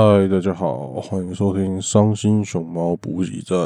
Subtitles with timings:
[0.00, 3.58] 嗨，大家好，欢迎收听《伤心熊猫补给站》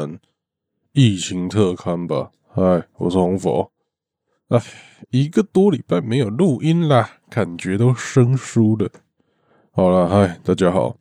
[0.91, 2.31] 疫情特刊吧。
[2.47, 3.71] 嗨，我是红佛。
[4.47, 4.59] 哎，
[5.11, 8.89] 一个多礼拜没有录音啦，感觉都生疏了。
[9.73, 10.97] 好了，嗨，大家好。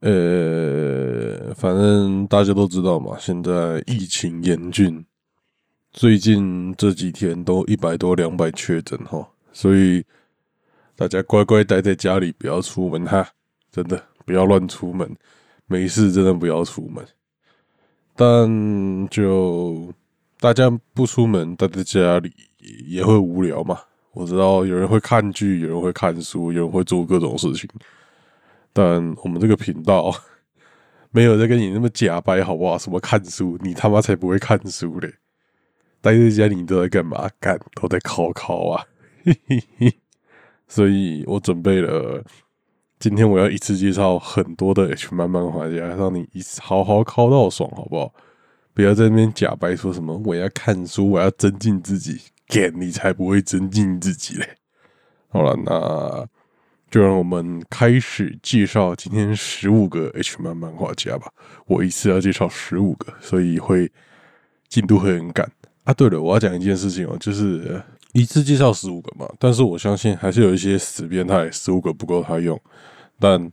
[0.00, 5.06] 呃，反正大家都知道嘛，现在疫情严峻，
[5.92, 10.04] 最近这几天都一百多、两百确诊哈，所以
[10.96, 13.28] 大家乖乖待在家里，不要出门哈。
[13.70, 15.16] 真的不要乱出门，
[15.66, 17.02] 没事真的不要出门。
[18.14, 19.92] 但就
[20.38, 22.32] 大家不出门，待在家里
[22.86, 23.80] 也会无聊嘛。
[24.12, 27.68] 我知道有人会看剧，有人会看书，有人会做各种事情。
[28.72, 30.10] 但我们这个频道
[31.12, 32.76] 没有在跟你那么假掰，好不好？
[32.76, 35.14] 什么看书，你他妈才不会看书嘞！
[36.00, 37.28] 待在家里你都在干嘛？
[37.38, 38.84] 干都在考考啊！
[40.68, 42.24] 所以我准备了。
[42.98, 48.12] 今天我要一次介绍很多的 H 漫漫画家，让你一次好好考到爽，好不好？
[48.72, 54.48] 不要在那边假白说什么我要看书，我要增进自己，干你才不会增进自己嘞！
[55.28, 56.26] 好了，那
[56.90, 61.30] 就让我们开始介绍今天十五个 H 漫漫画家吧。
[61.66, 63.92] 我一次要介绍十五个，所以会
[64.68, 65.50] 进度会很赶
[65.84, 65.92] 啊。
[65.92, 67.82] 对了，我要讲一件事情哦，就是。
[68.12, 72.58] 一次介绍十五个嘛，但是我相信还是有一些死变态，十五个不够他用。
[73.18, 73.50] 但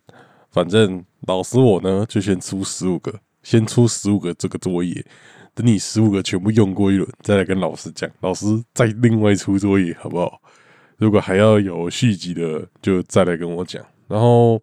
[0.51, 5.05] 反正老师我呢，就先出十五个，先出十五个这个作业。
[5.55, 10.41] 等你十五个全部用过一轮，再来跟老师讲，老师再另外出作业，好不好？
[10.97, 13.83] 如果还要有续集的，就再来跟我讲。
[14.07, 14.61] 然后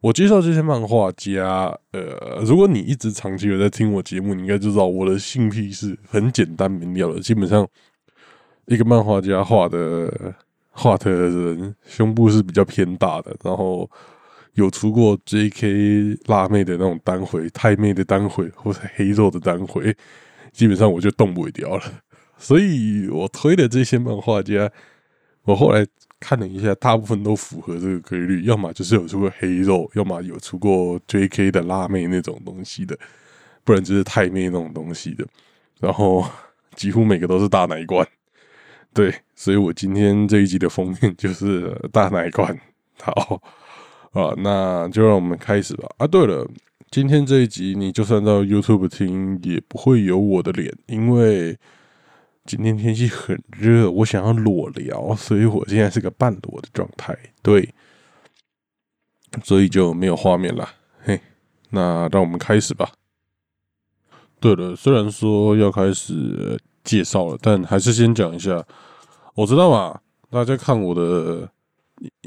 [0.00, 7.66] 我介绍这些漫画家，呃，如果你一直长期有在听我节目，你应该知道我的性癖是很简单明了的，基本上。
[8.70, 10.12] 一个漫画家画的
[10.78, 13.90] 画的人胸部是比较偏大的，然后
[14.54, 16.16] 有出过 J.K.
[16.26, 19.94] 辣妹的那种单回、太妹的单回或者黑肉的单回，
[20.52, 21.82] 基本上我就动不掉了。
[22.38, 24.70] 所以我推的这些漫画家，
[25.42, 25.84] 我后来
[26.20, 31.50] 看了一下，大部分都符合这个规律，要么就是有出过黑肉，要么有出过 J.K.
[31.50, 32.96] 的辣妹那种东西的，
[33.64, 35.26] 不然就是太妹那种东西的。
[35.80, 36.24] 然后
[36.76, 38.06] 几乎每个都是大奶罐。
[38.98, 42.60] 对，所以我今天这一集的封面就是大奶罐。
[43.00, 43.40] 好
[44.10, 45.88] 啊，那就让我们开始吧。
[45.98, 46.44] 啊，对了，
[46.90, 51.56] 今天这一集你就算到 YouTube 听也不会有我的脸，因为
[52.44, 57.16] 今天天气很热，我想要裸聊，所以我现在是个半裸的状态。
[57.40, 57.72] 对，
[59.44, 60.68] 所以就没有画面了。
[61.04, 61.20] 嘿，
[61.70, 62.90] 那让我们开始吧。
[64.40, 66.58] 对了，虽然说要开始。
[66.84, 68.64] 介绍了，但还是先讲一下。
[69.38, 70.00] 我知道嘛，
[70.30, 71.48] 大家看我的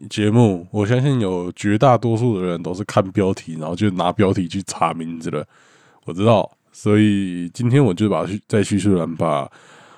[0.10, 5.46] 节目，我相信有绝大多数的人都是看标题，然后就拿标题去查名字了。
[6.06, 9.46] 我知道，所以今天我就把在叙述栏把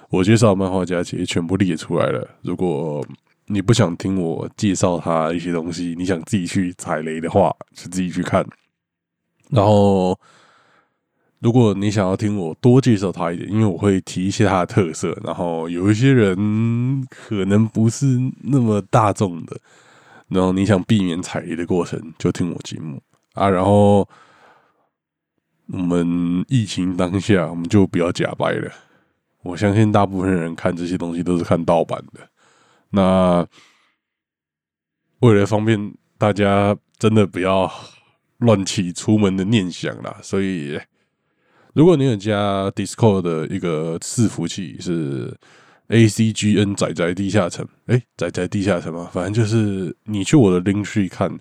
[0.09, 2.27] 我介绍漫画家其实全部列出来了。
[2.41, 3.05] 如果
[3.45, 8.43] 你不想听我介绍他一些东西，你想自己去踩雷的话，就自己去看。
[9.51, 10.19] 然后。
[11.43, 19.57] 如果你想要听我多介绍他一点，因为我会提一些他的特色，然后有一些人可能不是那么大众的，
[20.29, 23.01] 然后你想避免踩雷的过程，就听我节目
[23.33, 23.49] 啊。
[23.49, 24.07] 然后
[25.67, 28.71] 我们疫情当下，我们就不要假掰了。
[29.41, 32.21] 我相信大部分人看这些东西都是看盗版的。
[32.91, 33.45] 那
[35.19, 37.69] 为了方便大家，真的不要
[38.37, 40.79] 乱起出门的念想啦，所以。
[41.73, 45.35] 如果你有加 Discord 的一个伺服器是
[45.89, 51.35] ACGN 仔仔地下城，哎，仔仔地下城嘛，反正就是你去我的 link 去看，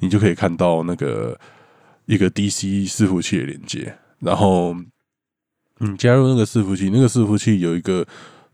[0.00, 1.38] 你就可以看到那个
[2.06, 3.96] 一个 DC 伺服器的连接。
[4.18, 4.74] 然后
[5.78, 8.06] 你加入那个伺服器，那个伺服器有一个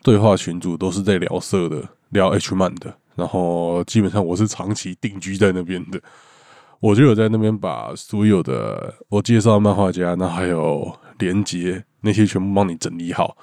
[0.02, 2.94] 对话群组，都是在聊色的，聊 H 漫的。
[3.14, 6.00] 然后基本上我是长期定居在那边的。
[6.82, 13.37] 我就有在那边把所有的我介绍漫画家，那还有连接那些全部帮你整理好，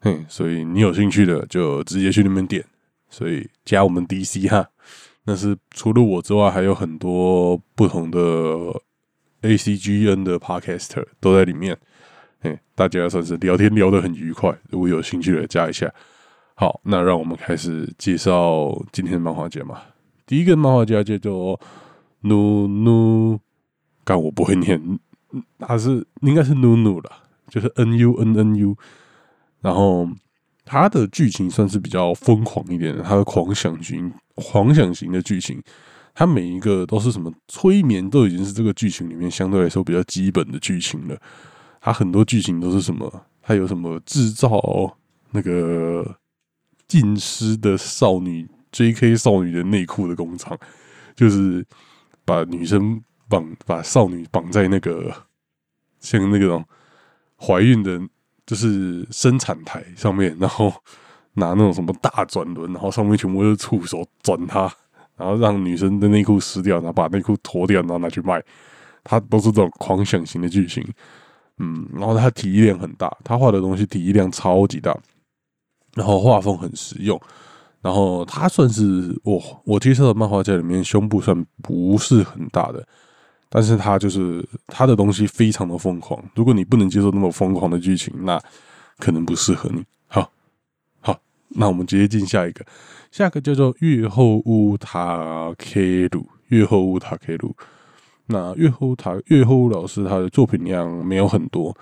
[0.00, 2.64] 嗯，所以你有兴趣的就直接去那边点，
[3.10, 4.66] 所以加我们 DC 哈，
[5.24, 8.18] 那是除了我之外还有很多不同的
[9.42, 11.76] ACGN 的 Podcaster 都在里面，
[12.44, 15.92] 嗯，大家算是聊天聊得很愉快，如果有兴趣的加一下。
[16.54, 19.82] 好，那让我们开始介绍今天的漫画家嘛，
[20.24, 21.60] 第一个漫画家叫做。
[22.20, 23.40] 努努，
[24.04, 24.98] 但我不会念，
[25.58, 27.10] 他是应该是努努了，
[27.48, 28.76] 就是 N U N N U。
[29.60, 30.08] 然后
[30.64, 35.62] 他的剧情算是比较疯狂一点的，他的狂想型、狂想型的剧情。
[36.12, 41.16] 它每一个都是什么催眠，都已经是这个剧情里面相对来说比较基本的剧情了。
[41.80, 43.26] 它很多剧情都是什么？
[43.40, 44.98] 它有什么制造
[45.30, 46.16] 那个
[46.88, 49.16] 浸湿的少女 J.K.
[49.16, 50.58] 少女的内裤的工厂，
[51.14, 51.64] 就是
[52.30, 55.12] 把女生绑，把少女绑在那个
[55.98, 56.64] 像那种
[57.36, 58.00] 怀孕的，
[58.46, 60.72] 就是生产台上面，然后
[61.34, 64.72] 拿那种什么大转轮，然后上面全部都是触手转它。
[65.16, 68.42] 然后让女生的内裤湿掉，然后把内裤脱掉，然后拿去卖，
[69.04, 70.82] 他都是这种狂想型的剧情，
[71.58, 74.96] 嗯，然后他体量很大，他画的东西体量超级大，
[75.94, 77.20] 然后画风很实用，
[77.82, 82.86] 然后他算是我我介绍的漫画家里面胸部算不是很大的，
[83.48, 88.40] 但是他就是他的东西非常的疯狂，如果你不能接受那么疯狂的剧情，那
[88.98, 89.82] 可能不适合你。
[90.08, 90.30] 好，
[91.00, 91.18] 好，
[91.48, 92.64] 那我们直接进下一个。
[93.10, 97.56] 下一个叫做月后乌塔 K 鲁，月后乌塔 K 鲁。
[98.26, 101.76] 那月后塔月后老师他的作品量没有很多，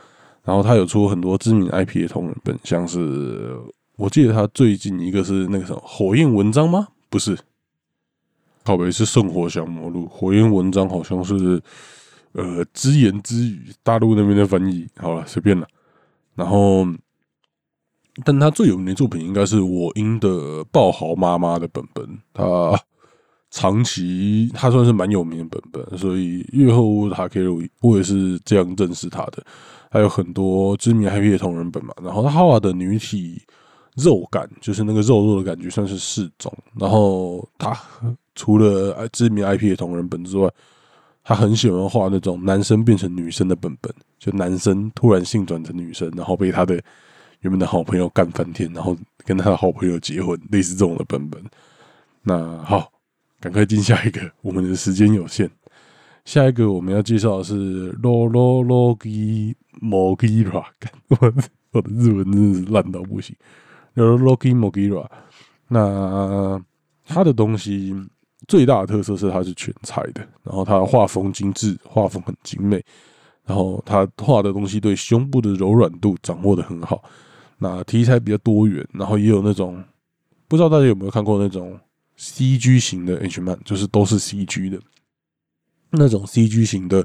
[0.44, 3.55] 然后他有出很多知名 IP 的同人本，像是
[3.99, 6.89] 我记得他最近一个是那个什么火焰文章吗？
[7.11, 7.39] 不是，
[8.65, 11.61] 靠北是圣火降魔录，火焰文章好像是
[12.33, 14.87] 呃只言之语，大陆那边的翻译。
[14.97, 15.67] 好了，随便了，
[16.35, 16.87] 然后。
[18.25, 22.05] 但他最有名的作品应该是我英的爆豪妈妈的本本，
[22.35, 22.77] 他
[23.49, 27.47] 长期他算是蛮有名的本本，所以月后他可以
[27.81, 29.41] 我也是这样认识他的。
[29.89, 33.41] 还有很多知名 IP 的同人本嘛，然后他画的女体
[33.99, 36.53] 肉感就是那个肉肉的感觉算是适中。
[36.75, 37.77] 然后他
[38.35, 40.50] 除了知名 IP 的同人本之外，
[41.23, 46.83] 他很喜欢画那种男生变成女生的本本，就男生突然性转成女生，然后被他的。
[47.43, 51.41] 原本的好朋友干翻天，然后跟他的好朋友结婚，类似这种的本本。
[52.21, 52.91] 那好，
[53.39, 55.49] 赶快进下一个，我们的时间有限。
[56.25, 60.65] 下一个我们要介绍的是罗罗罗基摩基拉，
[61.11, 61.33] 我
[61.71, 63.37] 我的日文真是烂到不行。
[63.94, 65.11] 罗罗基摩基拉，
[65.69, 66.61] 那
[67.05, 67.94] 他的东西
[68.46, 72.85] 最大的特色是他是全彩的，然后他画风精致，画风很精美，
[73.44, 77.02] 然后他画的东西对胸部的柔软度掌握的很好。
[77.58, 79.82] 那题材比较多元，然后也有那种
[80.46, 81.79] 不知道大家有没有看过那种
[82.17, 84.79] CG 型的 H 漫，就是都是 CG 的
[85.91, 87.05] 那种 CG 型的，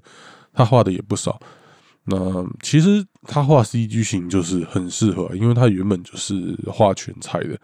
[0.54, 1.42] 他画的也不少。
[2.06, 7.58] 那其实他画 CG 型就是很适合，因为他原本就是画全彩的，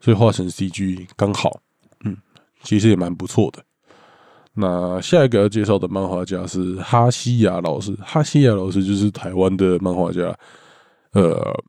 [0.00, 1.60] 所以画成 CG 刚好，
[2.04, 2.16] 嗯，
[2.62, 3.62] 其实也蛮不错的。
[4.52, 10.36] 那下一个要介绍的漫画家是哈西亚老师，哈西亚老师就是台湾的漫画家，
[11.12, 11.64] 呃。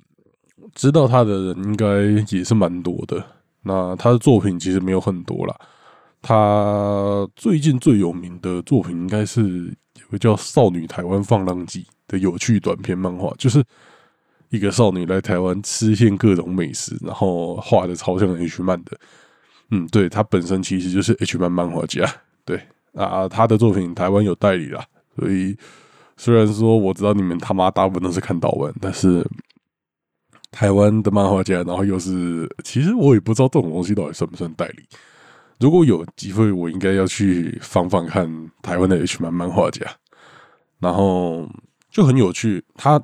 [0.73, 2.01] 知道他的人应该
[2.35, 3.23] 也是蛮多的。
[3.61, 5.55] 那他的作品其实没有很多啦。
[6.21, 13.63] 他最近最有名的作品应该是有个叫《少女台湾放浪记》的有趣短篇漫画，就是
[14.49, 18.97] 一个少女来台湾吃遍各种美食，然后画的超像 H 漫的。
[19.71, 22.05] 嗯，对他本身其实就是 H 漫漫画家。
[22.43, 22.61] 对
[22.93, 24.85] 啊，他的作品台湾有代理啦，
[25.17, 25.57] 所以
[26.17, 29.25] 虽然说我知道你们他妈大部分都是看岛文，但是。
[30.51, 34.85] 台湾的漫画家，然后又是，其实我也不知道这种东西到底算不算代理。
[35.59, 38.25] 如果有机会，我应该要去访访看
[38.61, 39.85] 台湾的 H 漫漫画家，
[40.79, 41.45] 然后
[41.95, 42.61] 就很有趣。
[42.75, 43.01] 他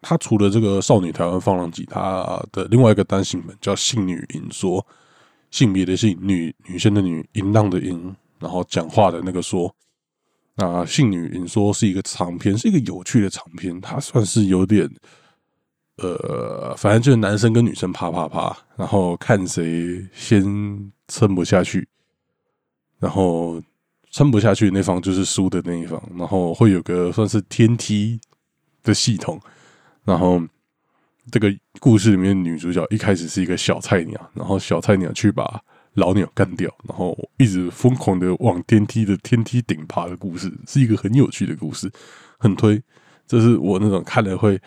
[0.00, 4.86] 他除了这个少女台湾放浪记，他的另外一个单行本叫性女淫说，
[5.50, 9.74] 性别的性，女女生的女，淫荡的淫，然后讲话的那个说。
[10.54, 14.88] 那性女淫说是一个长篇，是一个有趣的长篇，它算是有点。
[15.96, 21.88] 呃，反正就是男生跟女生啪啪啪，然后看谁先撑不下去，
[23.00, 23.60] 然后
[24.10, 28.20] 撑不下去那方就是输的那一方，然后会有个算是天梯
[28.82, 29.40] 的系统，
[30.04, 30.42] 然后
[31.30, 31.48] 这个
[31.78, 35.62] 故事里面女主角一开始是一个小菜鸟，然后小菜鸟去把
[35.94, 41.90] 老鸟干掉，然后一直疯狂的往天梯的天梯顶爬的故事，是一个很有趣的故事，
[42.38, 42.82] 很推，
[43.26, 44.60] 这是我那种看了会。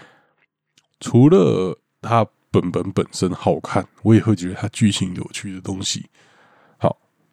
[1.00, 6.06] 除了它本本本身好看，我也会觉得它剧情有趣的东西。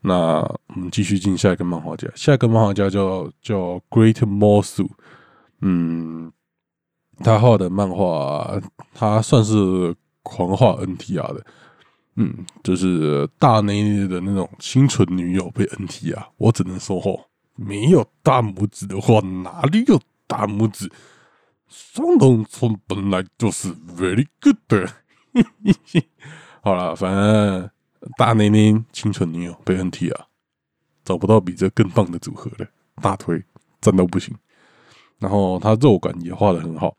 [0.02, 4.88] 那我们继续进下一个漫画家，下一个漫画家叫叫 Great Mosu。
[5.60, 6.32] 嗯，
[7.18, 8.60] 他画的漫画，
[8.94, 11.44] 他算是狂画 NTR 的。
[12.16, 17.26] 嗯，就是大内内的那种清纯女友被 NTR，我只能说吼，
[17.56, 20.90] 没有大拇指的话，哪里有大拇指？
[21.68, 24.90] 双龙村本来就是 very good 的，
[26.62, 27.70] 好了，反正
[28.16, 30.26] 大内内清纯女友被 NT 啊，
[31.04, 32.66] 找不到比这更棒的组合了，
[33.02, 33.42] 大腿
[33.80, 34.34] 赞到不行。
[35.18, 36.96] 然后他肉感也画的很好，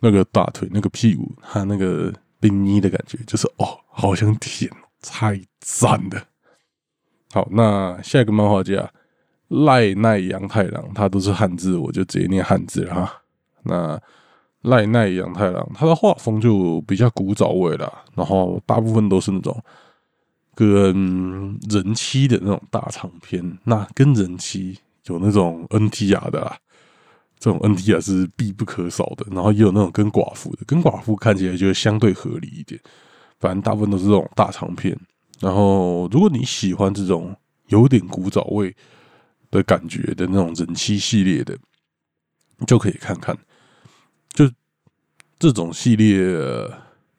[0.00, 6.22] 那个大腿、那个屁股，他那个冰妮的感觉，就是哦，好想舔，太赞了。
[7.32, 8.90] 好，那下一个漫画家
[9.48, 13.22] 赖奈阳太郎，他都是汉字，我就直接念汉字了哈。
[13.62, 13.98] 那
[14.60, 19.58] 赖奈阳太郎，他的画风就比较古早味了，然后大部分都是那种
[20.54, 26.58] 跟人妻的那种大长篇，那跟人妻有那种 NTR 的啦。
[27.38, 32.80] 这种 NTR 是必不可少的，然后也有那种跟寡妇的，跟寡妇看起来就相对合理一点。
[33.40, 34.96] 反正大部分都是这种大长篇。
[35.40, 37.34] 然后，如果你喜欢这种
[37.66, 38.72] 有点古早味
[39.50, 41.58] 的感觉的那种人妻系列的，
[42.64, 43.36] 就可以看看。
[44.32, 44.48] 就
[45.40, 46.16] 这种系列，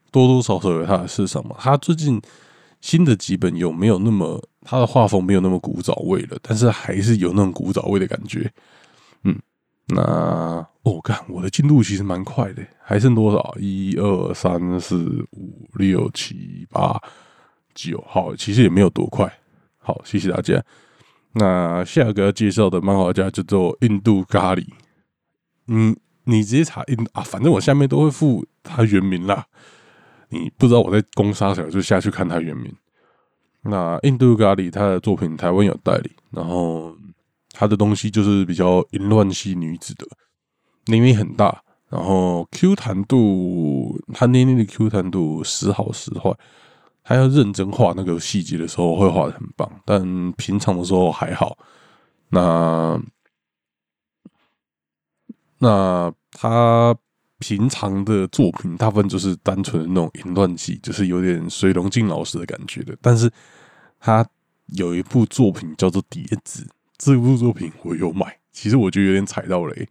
[0.10, 1.58] 多多少少有它的市场嘛。
[1.60, 2.22] 它最近
[2.84, 8.52] 新的几本有没有那么，它的画风没有那么古早味了，但是还是有那种古早味的感觉。
[9.24, 9.40] 嗯。
[9.88, 13.56] 那我看我的进度其实蛮快的，还剩多少？
[13.58, 17.02] 一二三四五六七八
[17.74, 19.32] 九，好，其实也没有多快。
[19.78, 20.62] 好，谢谢大家。
[21.36, 24.66] 那下个要介绍的漫画家叫做印度咖喱。
[25.68, 29.48] 嗯，你直接查印啊，反正我下面都会附他原名啦。
[30.34, 32.74] 你不知道我在攻杀谁，就下去看他原名。
[33.62, 36.94] 那印度咖喱他的作品台湾有代理，然后。
[37.56, 40.08] 他的东西就是比较淫乱系女子的，
[40.88, 46.36] 年龄很大，然后 Q 弹度，他捏捏的 Q 弹度时好时坏，
[47.04, 51.56] 他要认真画那个细节的时候会画的很棒，但平常的时候还好。
[52.30, 53.00] 那
[55.60, 56.98] 那他
[57.44, 63.30] 平常的作品大部分就是单纯的那种淫乱系，就是有点水龙镜老师的感觉的，但是
[64.00, 64.26] 他
[64.68, 66.64] 有一部作品叫做《碟子》。
[66.98, 69.90] 这部作品我有买，其实我觉得有点踩到雷。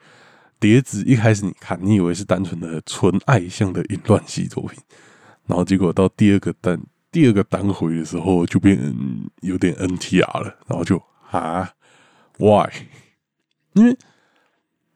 [0.58, 4.78] 碟子一开始你看，你以为是单纯的纯爱向的淫乱系作品，
[5.46, 6.80] 然后结果到第二个单
[7.10, 8.78] 第二个单回的时候，就变
[9.42, 11.68] 有点 NTR 了，然后就啊
[12.38, 12.70] ，Why？
[13.74, 13.94] 因为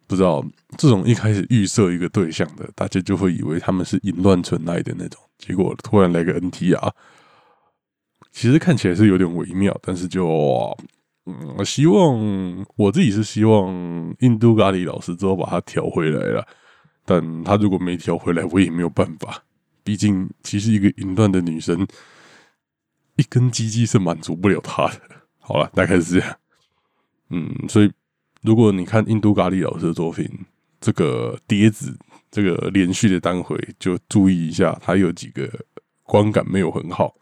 [0.07, 0.45] 不知道
[0.79, 6.93] 这种一开始预设一个对象的，大家就会以为他们是淫乱纯爱的那种，结果突然来个 NTR，
[8.33, 10.77] 其实看起来是有点微妙，但是就。
[11.29, 16.47] 嗯，我希望我自己是希望印度咖喱老师之后把他调回来了，
[17.05, 19.43] 但他如果没调回来，我也没有办法。
[19.83, 21.85] 毕竟，其实一个淫乱的女生，
[23.17, 25.01] 一根鸡鸡是满足不了他的。
[25.41, 26.37] 好了，大概是这样。
[27.31, 27.91] 嗯，所以
[28.47, 30.27] 如果你看印度咖喱老师的作品，
[30.81, 31.99] 这个碟子
[32.31, 35.51] 这个连续的单回，就注意一下，他有几个
[36.05, 37.15] 观感没有很好。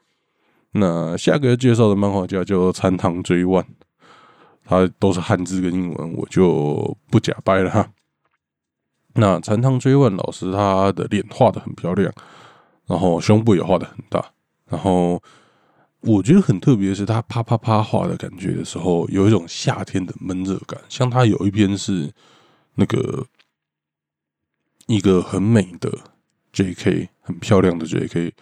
[0.73, 3.65] 那下个介绍的漫画家叫残堂追万。
[4.67, 7.87] 他都是汉字跟英文，我就不假掰了哈。
[9.13, 12.11] 那禅堂追问老师，他的脸画的很漂亮，
[12.87, 14.25] 然后胸部也画的很大，
[14.71, 15.23] 然后
[16.07, 20.81] 我觉得很特别的是，他啪啪啪画的感觉的时候，有一种夏天的闷热感。
[20.89, 22.13] 像他有一篇是
[22.75, 23.27] 那个
[24.87, 25.91] 一个很美的
[26.53, 27.09] J.K.
[27.21, 28.35] 很漂亮的 J.K.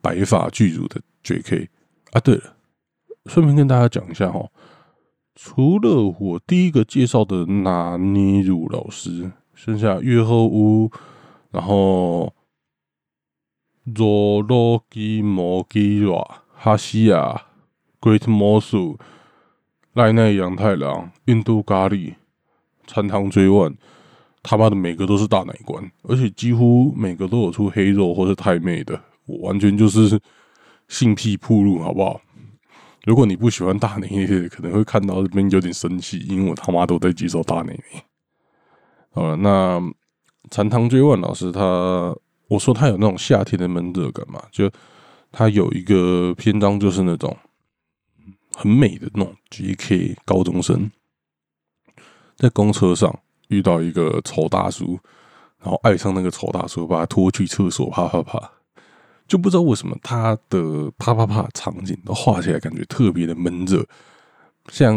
[0.00, 1.68] 白发巨乳的 J.K.
[2.12, 2.56] 啊，对了，
[3.26, 4.48] 顺便跟大家讲一下哈。
[5.34, 10.90] 除了我第一个介绍的纳尼鲁老师，剩下月后屋，
[11.50, 12.34] 然后
[13.84, 17.42] 罗罗基摩基瓦哈西亚
[18.00, 18.96] Great 魔术
[19.94, 22.14] 赖奈阳太郎印度咖喱
[22.86, 23.76] 餐汤追问，
[24.44, 30.20] 他妈的每个都是大奶关，而且几乎每个都有出黑肉或是太妹的，我完全就是
[30.86, 32.20] 性癖铺路，好不好？
[33.06, 38.04] 如果你不喜欢大内内，可能会看到这边有点生气，因为我他妈都在接受大内内。
[39.10, 39.82] 好了，那
[40.48, 42.14] 禅堂追问老师他，
[42.46, 44.40] 我说他有那种夏天的闷热感嘛？
[44.52, 44.70] 就
[45.32, 47.36] 他有一个篇章，就是那种
[48.54, 50.16] 很美的那种 G.K.
[50.24, 50.90] 高中生，
[52.36, 54.98] 在公车上遇到一个丑大叔，
[55.58, 58.52] 然后爱上那个丑大叔，把他拖去厕所，啪啪啪。
[59.26, 63.82] 就不知道为什么他的啪啪啪场景都画起来感觉特别的闷热，
[64.68, 64.94] 像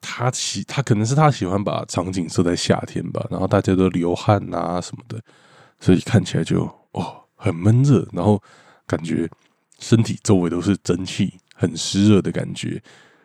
[0.00, 5.18] 他喜他可能是他喜欢把场景设在夏天吧，然后大家都流汗啊什么的，
[5.80, 8.42] 所以看起来就哦很闷热，然后
[8.86, 9.26] 感觉
[9.78, 12.82] 身体周围都是蒸汽，很湿热的感觉。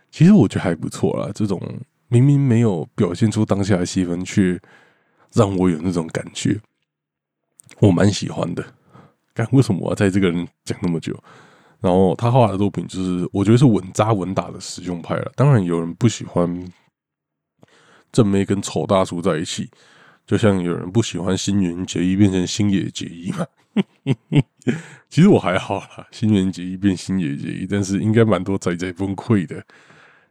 [0.10, 1.62] 其实我觉得还不错啦，这种
[2.10, 4.60] 明明没有表现出当下的气氛，却
[5.34, 6.60] 让我有那种感觉，
[7.80, 8.64] 我蛮喜欢的。
[9.34, 11.18] 干为什么我要在这个人讲那么久？
[11.80, 15.32] 然后他画的作品就是我觉得是稳扎稳打的实用派了。
[15.36, 16.70] 当然有人不喜欢
[18.12, 19.70] 正妹跟丑大叔在一起，
[20.28, 23.48] 就像有人不喜欢新垣结衣变成星野结衣嘛。
[25.10, 29.64] 其实我还好啦，新垣结衣变星野结衣，但是应该蛮多仔仔崩溃的，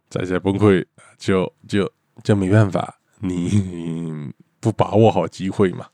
[0.09, 0.85] 仔仔崩溃
[1.19, 1.91] 就就
[2.23, 5.87] 就没办法，你不把握好机会嘛，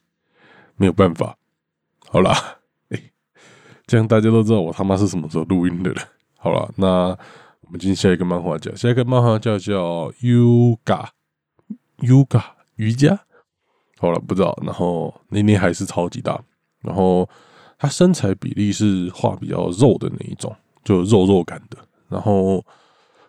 [0.76, 1.36] 没有办法。
[2.08, 2.34] 好啦。
[3.86, 6.02] 这样大家都知道我他妈是什么时候录音的了。
[6.38, 7.16] 好了，那
[7.60, 11.06] 我们进下一个漫画家，下一个漫画家叫 Yuga
[11.98, 12.42] Yuga
[12.74, 13.20] 瑜伽。
[13.98, 14.58] 好了，不知道。
[14.64, 16.42] 然后那年还是超级大，
[16.80, 17.30] 然后
[17.78, 20.54] 他身材比例是画比较肉的那一种，
[20.84, 21.78] 就肉肉感的。
[22.08, 22.64] 然后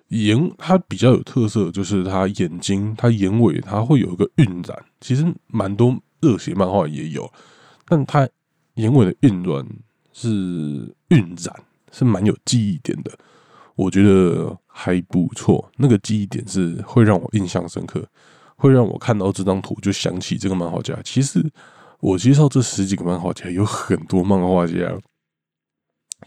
[0.09, 7.31] 眼他比较有特色，就是他眼睛他眼尾他会有一个晕染，其实蛮多热血漫画也有，
[7.85, 8.27] 但他
[8.75, 9.65] 眼尾的晕染。
[10.19, 10.31] 是
[11.09, 11.55] 晕染，
[11.91, 13.11] 是蛮有记忆点的，
[13.75, 15.69] 我觉得还不错。
[15.77, 18.03] 那个记忆点是会让我印象深刻，
[18.55, 20.99] 会让我看到这张图就想起这个漫画家。
[21.03, 21.47] 其实
[21.99, 24.73] 我介绍这十几个漫画家，有很多漫画家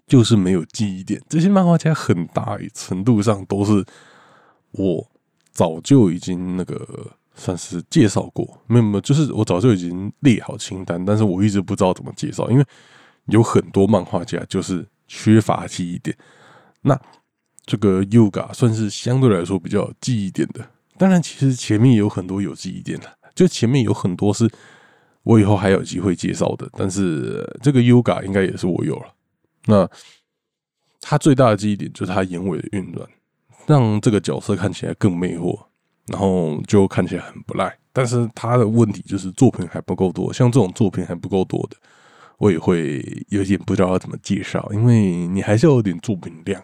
[0.06, 1.20] 就是没有记忆点。
[1.28, 3.84] 这些漫画家很大程度上都是
[4.72, 5.10] 我
[5.50, 12.64] 早就已经那个算是介绍过，没有没有，就是我早就已经列好清单，但是我一直不知道怎么介绍，因为。
[13.26, 16.16] 有很多漫画家就是缺乏记忆点，
[16.80, 17.00] 那
[17.64, 20.68] 这个 Yoga 算是相对来说比较有记忆点的。
[20.98, 24.50] 当然，其实前面有很多有记忆点的，就前面有很多是
[25.22, 26.68] 我以后还有机会介绍的。
[26.72, 29.14] 但是这个 Yoga 应该也是我有了。
[29.66, 29.88] 那
[31.00, 33.06] 他最大的记忆点就是他眼尾的晕染，
[33.66, 35.58] 让这个角色看起来更魅惑，
[36.06, 37.76] 然后就看起来很不赖。
[37.92, 41.76] 但是他的问题就是作品还不够多，像这种作品还不够多的。
[42.38, 46.62] 我也会有点不知道要怎么介绍，因为你还是要有点作品量，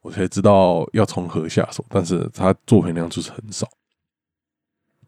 [0.00, 1.84] 我才知道要从何下手。
[1.88, 3.68] 但是他作品量就是很少。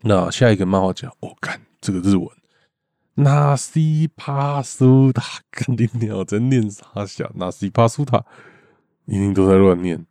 [0.01, 2.27] 那下一个漫画家，我看这个日文，
[3.15, 7.31] 纳西帕苏塔，肯定鸟在念啥小？
[7.35, 8.25] 纳西帕苏塔
[9.07, 10.05] 一定都在乱念。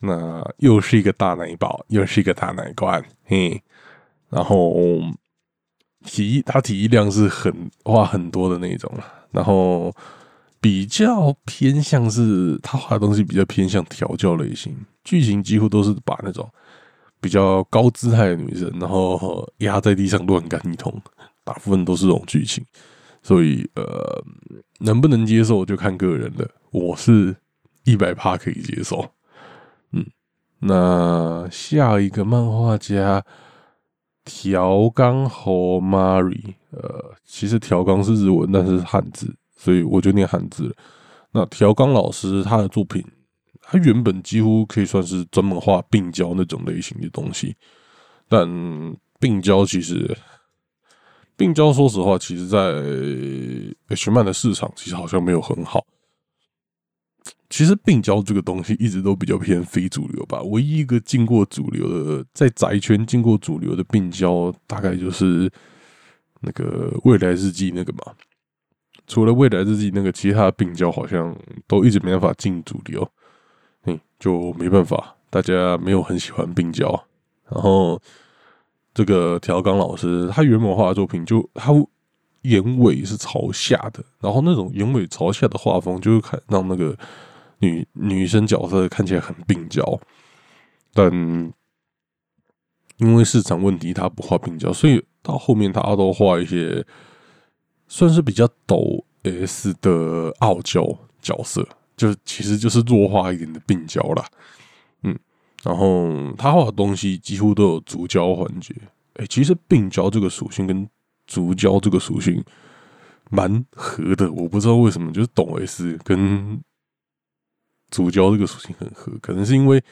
[0.00, 3.62] 那又是一个大奶宝，又是一个大奶罐，嘿，
[4.28, 4.74] 然后。
[6.04, 7.52] 体他体力量是很
[7.84, 9.92] 画很多的那种了，然后
[10.60, 16.48] 比较偏向是他画的东西比较偏向调教类型，剧情几乎都是把那种
[17.20, 21.02] 比较高姿态的女生，然后压在地上乱干一通，
[21.48, 22.62] 大部分都是这种剧情，
[23.22, 24.22] 所以呃
[24.80, 27.34] 能不能接受就看个人了，我是
[27.84, 29.10] 一百趴可以接受，
[29.92, 30.04] 嗯，
[30.58, 33.24] 那下一个漫画家。
[34.30, 40.76] 调纲和 Mary，呃，其实调刚是日文，但是汉字，所以我就念汉字。
[41.32, 43.02] 那调刚老师他的作品，
[43.62, 47.56] 他原本几乎可以算是专门画病娇那种类型的东西，
[48.28, 48.46] 但
[49.18, 50.14] 病娇其实，
[51.38, 52.58] 病娇说实话，其实在
[53.86, 55.86] H 漫的市场其实好像没有很好。
[57.48, 60.42] 其实病娇这个东西一直都比较偏非主流吧。
[60.42, 65.48] 唯一一个进过主流的，在宅圈进过主流的病娇，大概就是
[66.40, 68.14] 那个未来日记那个嘛。
[69.06, 71.34] 除了未来日记那个，其他的病娇好像
[71.68, 73.08] 都一直没办法进主流。
[73.84, 76.88] 嗯，就没办法，大家没有很喜欢病娇。
[77.48, 78.02] 然后
[78.98, 81.72] 这个调岗老师，他原本画的作品就他
[82.42, 86.96] 眼尾是朝下的，然后那种眼尾朝下的画风，就会看让那个。
[87.60, 89.82] 女女生角色看起来很病娇，
[90.94, 91.12] 但
[92.98, 96.86] 因为市场问题，他不画病娇，所以到后面他都画一些
[97.88, 100.86] 算是比较抖 S 的傲娇
[101.20, 104.24] 角色，就其实就是弱化一点的病娇啦。
[105.02, 105.18] 嗯，
[105.62, 108.74] 然后他画的东西几乎都有足胶环节。
[109.14, 110.88] 哎，其实病娇这个属性跟
[111.26, 112.42] 足胶这个属性
[113.30, 116.60] 蛮合的，我不知道为什么，就是抖 S 跟。
[117.90, 119.82] 主角这个属性很合，可能是因为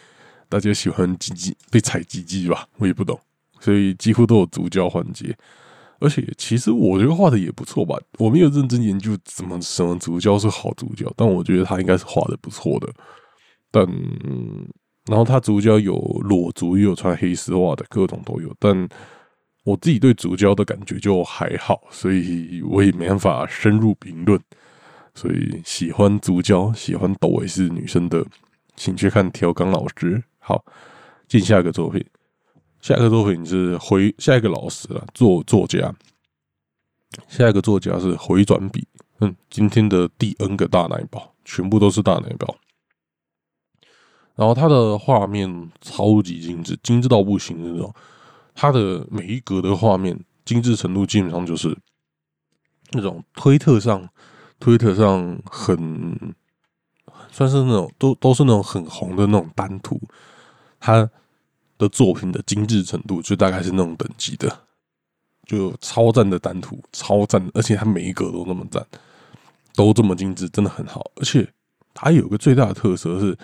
[0.50, 3.18] 大家喜欢鸡鸡被踩鸡鸡吧，我也不懂，
[3.58, 5.34] 所以几乎都有主角环节。
[5.98, 12.92] 而且其实我觉得画的也不错吧，我没有认真研究怎么什么主角是好主角，但我觉得他应该是画的不错的。
[13.70, 13.86] 但
[15.06, 18.52] 然后他主角有裸足，也有穿黑丝袜的，各种都有。
[18.58, 18.88] 但
[19.64, 24.40] 我自己对主角的感觉就还好，所以我也没办法深入评论。
[25.14, 28.24] 所以喜欢足胶、喜欢抖尾是女生的，
[28.76, 30.22] 请去看调岗老师。
[30.38, 30.64] 好，
[31.26, 32.04] 进下一个作品。
[32.80, 35.94] 下一个作品是回下一个老师了，作作家。
[37.28, 38.86] 下一个作家是回转笔。
[39.20, 42.54] 嗯，今天的第 N 个大奶宝，全部都是大奶宝。
[44.36, 47.92] 然后它的画面超级精致，精致到不行那种。
[48.54, 51.76] 它的每一格的画面精致程度基本上就是
[52.92, 54.06] 那种推特上，
[54.60, 56.34] 推特上很
[57.30, 59.98] 算是那种都都是那种很红的那种单图，
[60.78, 61.10] 他
[61.78, 64.64] 的作品的精致程度就大概是那种等级的，
[65.46, 68.86] 就超赞的单图，超赞，而且他每一格都那么赞，
[69.74, 71.10] 都这么精致，真的很好。
[71.16, 71.50] 而且
[71.94, 73.38] 他有个最大的特色是。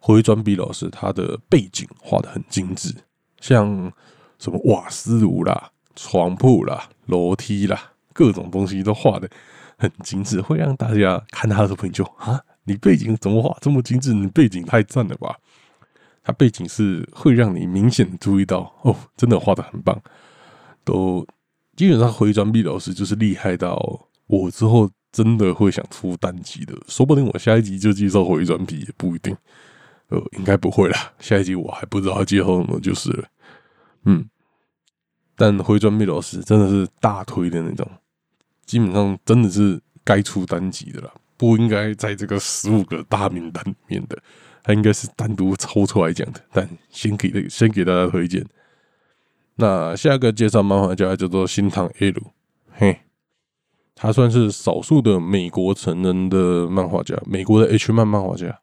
[0.00, 2.92] 回转笔老师他的背景画的很精致，
[3.40, 3.92] 像
[4.38, 9.30] 什么瓦斯炉啦、床铺啦、楼梯啦，各种东西都画的
[9.76, 14.14] 很精致，会让大家看他的作品就啊，你背景怎么画这么精致？
[14.14, 15.36] 你背景太赞了吧！
[16.22, 20.00] 他背景是会让你明显注意到哦，真的画的很棒。
[20.84, 21.26] 都
[21.76, 29.36] 基本上回转笔老师就是厉害到我之后真的会想出单集的，说不定我下一集就介绍回转笔也不一定。
[30.10, 31.12] 呃，应该不会啦。
[31.18, 33.24] 下一集我还不知道介绍什么就是了。
[34.04, 34.28] 嗯，
[35.36, 37.88] 但回转蜜老师真的是大推的那种，
[38.66, 44.18] 基本上真的是该出单集的啦，不应该在这个十五个大名单里面的，
[44.62, 46.40] 他应该是单独抽出来讲的。
[46.52, 48.44] 但先给先给大家推荐。
[49.56, 52.32] 那下一个介绍漫画家叫做新堂 L，
[52.72, 53.00] 嘿，
[53.94, 58.60] 他算是少数的美国成人的漫画家，美国的 H 漫漫画家。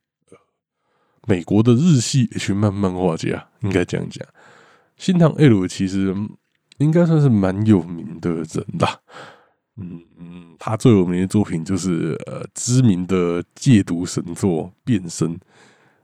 [1.28, 4.26] 美国的日系 H 漫漫画家应该这样讲，
[4.96, 6.16] 新唐 L 其实
[6.78, 9.02] 应该算是蛮有名的人吧。
[9.76, 15.36] 嗯嗯，他最有名的作品就是呃知名的戒毒神作《变身》。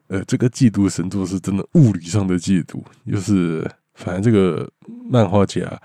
[0.08, 4.70] 呃，这个戒毒神作是真的物理上的戒毒，就是反正这个
[5.10, 5.82] 漫画家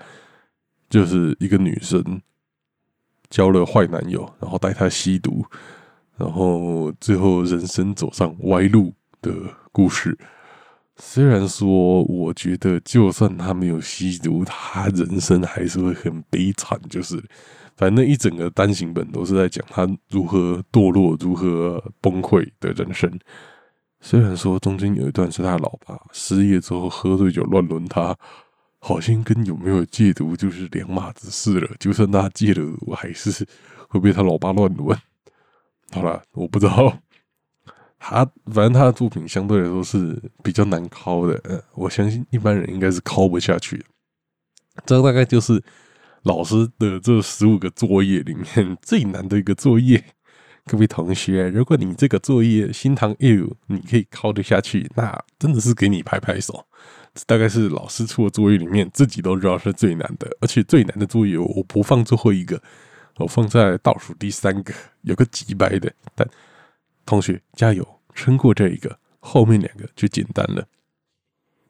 [0.89, 2.21] 就是一个女生
[3.29, 5.43] 交了坏男友，然后带他吸毒，
[6.17, 8.93] 然后最后人生走上歪路。
[9.21, 9.31] 的
[9.71, 10.17] 故事，
[10.95, 16.79] 虽然说，我觉得就算他没有吸毒，他人生还是会很悲惨。
[16.89, 17.23] 就是，
[17.77, 23.11] 反正一整个单行本都是在讲他如何堕落、如何崩溃的人生。
[24.01, 28.15] 虽然说中间有一段是他老爸失业之后喝醉酒乱伦他，
[28.79, 31.69] 好像跟有没有戒毒就是两码子事了。
[31.79, 33.45] 就算他戒了，我还是
[33.89, 34.97] 会被他老爸乱伦。
[35.91, 36.97] 好了，我不知道。
[37.99, 43.85] 他反正他的作品相对来说是比较难考的，我相信一般人应该是考不下去。
[44.85, 45.61] 这大概就是
[46.23, 50.01] 老师的这十五个作业里面最难的一个作业。
[50.65, 56.65] 各位同学，如果你这个作业新唐 U 你可以考得下去，那真的是给你拍拍手。
[57.13, 62.61] 这大概是老师出的作业里面自己都知道是最难的，而且最难的作业我不放最后一个，
[63.17, 66.25] 我放在倒数第三个，有个几百的，但。
[67.09, 70.63] 同学加油，撑过这一个，后面两个就简单了。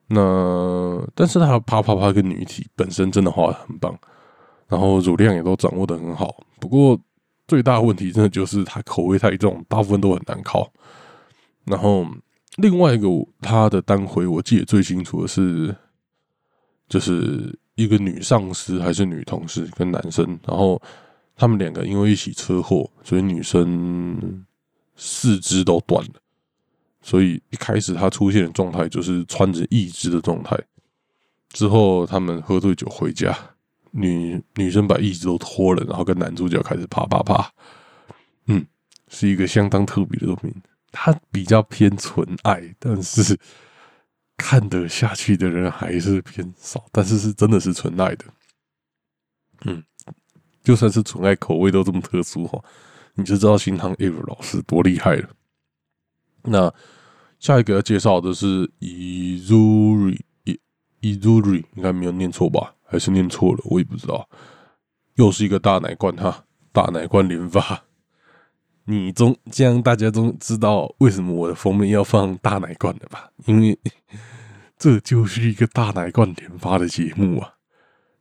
[0.08, 3.98] 那但是他啪啪啪跟女体本身真的画的很棒，
[4.68, 6.44] 然后乳量也都掌握的很好。
[6.60, 7.00] 不过
[7.48, 10.70] 最大的问题真的就是他口味太重，大部分都很难考。
[11.64, 12.06] 然后
[12.58, 13.08] 另外一个
[13.40, 15.74] 他的单回我记得最清楚的是，
[16.90, 20.82] 就是一个女上司还是女同事跟男生，然后
[21.38, 24.44] 他们两个因为一起车祸，所以女生。
[25.02, 26.14] 四肢都断了，
[27.02, 30.56] 所以一开始他出现的状态就是穿着义肢的状态。
[31.54, 33.36] 之后他们喝醉酒回家，
[33.92, 37.50] 女女生把义肢都脱了，然后跟男主角开始啪啪啪。
[38.48, 38.66] 嗯，
[39.08, 40.54] 是一个相当特别的作品。
[40.92, 43.40] 它比较偏纯爱，但是
[44.36, 46.86] 看得下去的人还是偏少。
[46.92, 48.26] 但是是真的是纯爱的。
[49.66, 49.84] 嗯，
[50.64, 52.62] 就算是纯爱，口味都这么特殊哈。
[53.20, 55.30] 你就知道新唐 Eve 老师多厉害了。
[56.44, 56.74] 那
[57.38, 60.16] 下一个要介绍的是 Izuri，Izuri
[61.76, 62.76] 应该没有念错吧？
[62.86, 63.60] 还是念错了？
[63.66, 64.30] 我也不知道。
[65.16, 67.84] 又是一个大奶罐哈，大奶罐连发。
[68.86, 73.30] 你终这样大家都知道为什么我的封面要放大奶罐的吧？
[73.46, 73.78] 因为
[74.78, 77.54] 这就是一个大奶罐连发的节目啊。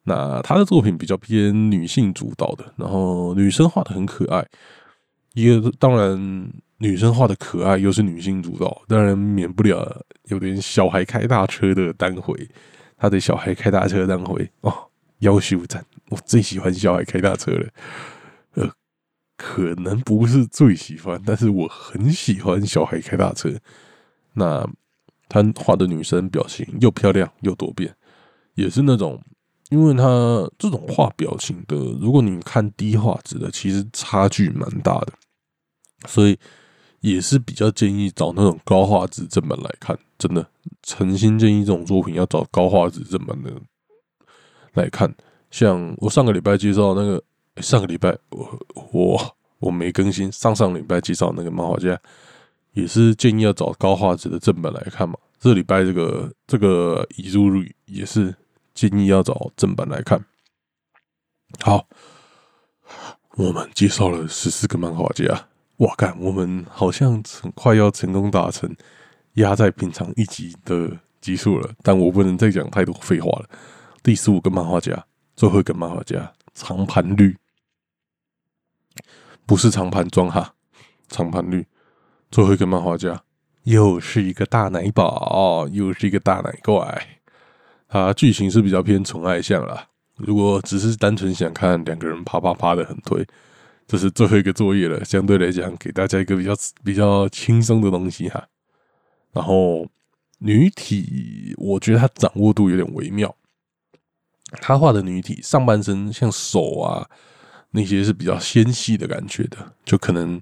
[0.03, 4.47] 那他的作品比较偏女性主导的，然后女生画的很可爱。
[5.42, 12.35] 一个当然，女生画的可爱又是女性主导，当然免不了有点小孩开大车的单回。
[12.96, 14.72] 他的小孩开大车单回哦，
[15.20, 17.68] 要求赞，我最喜欢小孩开大车了。
[18.55, 18.68] 呃，
[19.37, 23.51] 可能不是最喜欢，但是我很喜欢小孩开大车。
[24.35, 24.68] 那
[25.29, 27.94] 他画的女生表情又漂亮又多变，
[28.55, 29.22] 也是那种。
[29.70, 30.03] 因为他
[30.59, 35.12] 这种画表情的，如果你看低画质的，其实差距蛮大的。
[36.07, 36.39] 所以
[37.01, 40.47] 也是比较建议找那种高画质正版来看，真的
[40.83, 43.53] 诚心建议这种作品要找高画质正版的
[44.75, 45.15] 来看。
[45.51, 47.23] 像我上个礼拜介绍那个，
[47.57, 51.99] 上个礼拜我我我没更新，上上礼拜介绍那个漫画家，
[52.73, 55.17] 也是建议要找高画质的正版来看嘛。
[55.41, 58.35] 这礼拜这个这个遗珠率也是
[58.75, 60.23] 建议要找正版来看。
[61.61, 61.89] 好，
[63.37, 65.48] 我们介绍了十四个漫画家，
[65.79, 68.73] 哇干，我们好像很快要成功达成
[69.35, 73.49] 压在平常一集的集数了，但我不能再讲太多废话了。
[74.03, 75.05] 第十五个漫画家。
[75.37, 77.37] 最后一个漫画家长盘绿，
[79.47, 80.53] 不是长盘装哈，
[81.07, 81.64] 长盘绿。
[82.29, 83.23] 最后一个漫画家
[83.62, 87.21] 又是一个大奶宝，又是一个大奶怪。
[87.87, 89.87] 他剧情是比较偏宠爱向啦。
[90.17, 93.25] 如果只是单纯想看两个人啪啪啪的很推，
[93.88, 95.05] 这是最后一个作业了。
[95.05, 96.53] 相对来讲，给大家一个比较
[96.85, 98.46] 比较轻松的东西哈。
[99.33, 99.88] 然后
[100.38, 103.35] 女体，我觉得他掌握度有点微妙。
[104.61, 107.09] 他画的女体上半身像手啊
[107.70, 110.40] 那些是比较纤细的感觉的，就可能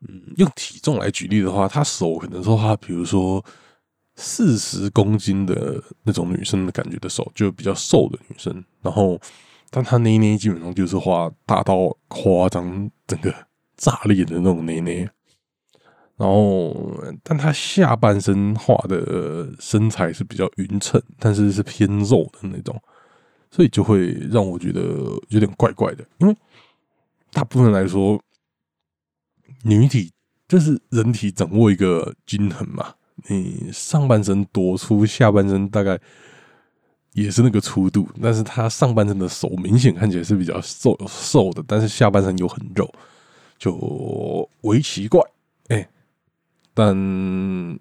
[0.00, 3.44] 嗯用体重来举例的话，他手可能说他比如说
[4.16, 8.64] 四十公斤的那种女生的感觉的手，就比较瘦的女生。
[8.80, 9.20] 然后，
[9.76, 13.34] 但他捏捏基本上就是画大到夸张，整个
[13.76, 14.98] 炸裂的那种捏捏。
[16.16, 22.80] 然后，但他下半身画的身材是比较匀称，但是是偏肉的那种。
[23.50, 24.80] 所以就会让我觉得
[25.30, 26.36] 有点怪怪的，因为
[27.32, 28.22] 大部分来说，
[29.64, 30.12] 女体
[30.46, 32.94] 就是人体掌握一个均衡嘛。
[33.28, 35.98] 你上半身多粗，下半身大概
[37.14, 42.88] 也是那个粗度，但是他上半身的手明显看起来是比较瘦瘦的，但是下半身又很肉，
[43.58, 45.20] 就为奇怪。
[45.68, 45.88] 哎，
[46.74, 46.94] 但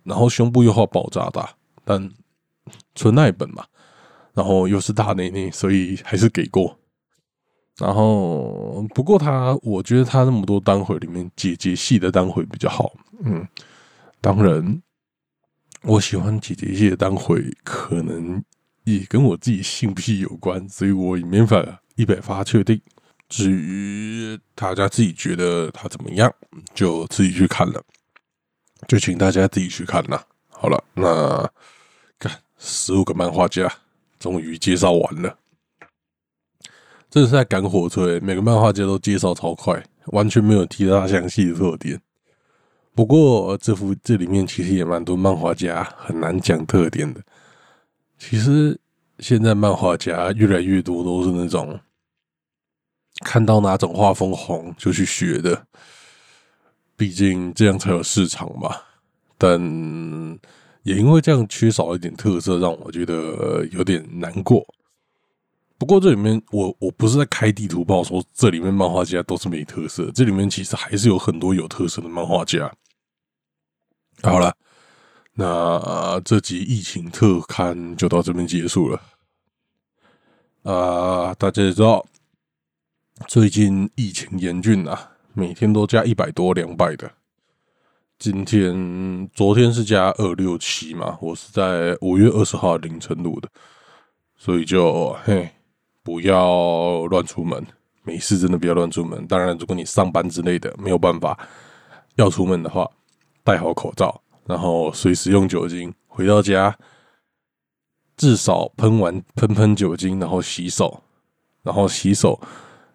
[0.04, 2.10] 然后胸部又好爆炸大，但
[2.96, 3.66] 纯爱本嘛。
[4.36, 6.76] 然后又是大内内，所以还是给过。
[7.78, 12.92] 然后不过他，我觉得他那么多单回里面，姐姐系的单回比较好。
[13.24, 13.48] 嗯，
[14.20, 14.82] 当然，
[15.84, 18.44] 我喜欢姐姐系的单回，可能
[18.84, 22.82] 也跟我自己信不信有关，所以我也没法一百发确定。
[23.30, 26.34] 至于大家自己觉得他怎么样，
[26.74, 27.82] 就自己去看了，
[28.88, 30.26] 就请大家自己去看了。
[30.50, 31.50] 好了，那
[32.20, 33.72] 看十五个漫画家。
[34.20, 35.38] 终于介绍完了，
[37.10, 42.00] 这是在赶火车，每个漫画家都介绍超快，完全没有提到详细的特点。
[42.96, 47.22] 不过这幅这里面其实也蛮多漫画家很难讲特点的。
[48.18, 48.80] 其实
[49.20, 51.80] 现在漫画家越来越多都是那种
[53.26, 55.66] 看到哪种画风红就去学的，
[56.96, 58.76] 毕竟这样才有市场嘛。
[59.38, 59.60] 但
[60.84, 64.66] 也因为这样缺少一点特色，让我觉得有点难过。
[65.78, 72.74] 不过这里面我我不是在开地图炮，说这里面漫画家都是没特色，这里面其实还是有很多有特色的漫画家。
[74.22, 74.56] 好了，
[75.36, 79.02] 那这集疫情特刊就到这边结束了。
[80.64, 82.06] 啊，大家也知道，
[83.28, 87.12] 最近疫情严峻啊，每天都加一百多、两百的。
[88.20, 93.50] 今天、昨天是加二六七嘛，我是在五月二十号凌晨录的，
[94.38, 95.50] 所以就嘿，
[96.04, 97.66] 不要乱出门，
[98.04, 99.26] 没事真的不要乱出门。
[99.28, 101.38] 当然，如果你上班之类的没有办法
[102.16, 102.90] 要出门的话，
[103.44, 106.78] 戴好口罩，然后随时用酒精，回到家
[108.18, 111.04] 至少喷完喷喷酒精，然后洗手，
[111.62, 112.40] 然后洗手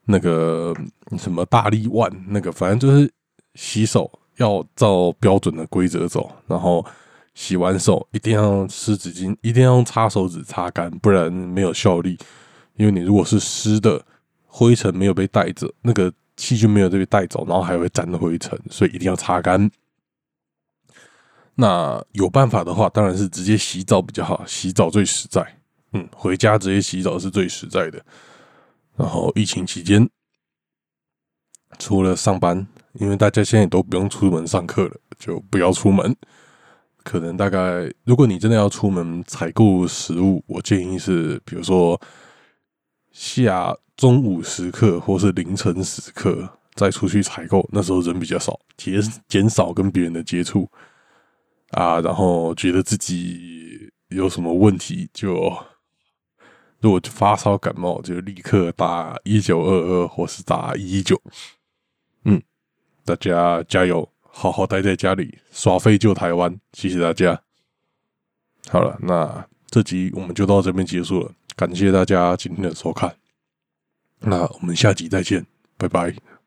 [0.05, 0.75] 那个
[1.19, 3.13] 什么大力腕那个，反正就是
[3.55, 4.11] 洗手。
[4.39, 6.87] 要照标准的规则走，然后
[7.35, 12.17] 洗完手一定要湿纸巾，一定要用擦手指擦干，不然没有效力。
[12.77, 14.01] 因为你如果是湿的，
[14.47, 19.69] 灰尘没有被带着，那个细菌没有被带走，然后还会沾灰尘，所以一定要擦干。
[21.61, 25.45] 那有办法的话，当然是直接洗澡比较好，洗澡最实在。
[25.93, 28.01] 嗯，回家直接洗澡是最实在的。
[28.97, 30.09] 然后疫情期间，
[31.79, 32.67] 除了上班。
[32.95, 36.17] 因为大家现在都不用出门上课了，就不要出门。
[37.05, 42.01] 可能大概，如果你真的要出门采购食物，我建议是，比如说
[43.13, 50.69] 下中午时刻或是凌晨时刻再出去采购，那时候人比较少，减减少跟别人的接触
[51.71, 52.01] 啊。
[52.01, 55.53] 然后觉得自己有什么问题，就
[56.81, 61.21] 如果发烧感冒，就立刻打一九二二或是打一一九。
[63.05, 66.61] 大家加油，好好待在家里耍废救台湾。
[66.75, 67.41] 谢谢大家。
[68.69, 73.17] 好了，那这集我们就到这边结束了，感谢大家今天的收看。
[74.21, 75.47] 那我们下集再见，
[75.79, 76.38] 拜拜。